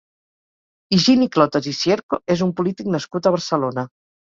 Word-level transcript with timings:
Higini 0.97 1.29
Clotas 1.37 1.69
i 1.75 1.75
Cierco 1.83 2.21
és 2.39 2.45
un 2.49 2.59
polític 2.59 2.95
nascut 2.99 3.33
a 3.33 3.39
Barcelona. 3.41 3.91